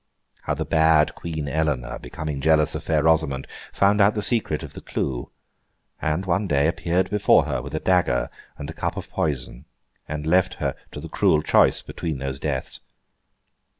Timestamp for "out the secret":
4.01-4.63